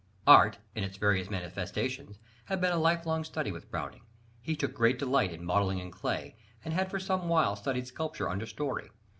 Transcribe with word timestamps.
Art, 0.25 0.57
in 0.73 0.83
its 0.83 0.97
various 0.97 1.29
manifestations, 1.29 2.17
had 2.45 2.59
been 2.59 2.71
a 2.71 2.77
life 2.77 3.05
long 3.05 3.23
study 3.23 3.51
with 3.51 3.69
Browning. 3.69 4.01
He 4.41 4.55
took 4.55 4.73
great 4.73 4.97
delight 4.97 5.31
in 5.31 5.45
modelling 5.45 5.77
in 5.77 5.91
clay, 5.91 6.37
and 6.65 6.73
had 6.73 6.89
for 6.89 6.99
some 6.99 7.27
while 7.29 7.55
studied 7.55 7.85
sculpture 7.85 8.27
under 8.27 8.47
Story. 8.47 8.89